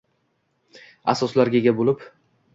asoslarga 1.13 1.61
ega 1.61 1.77
bo‘lib 1.83 2.05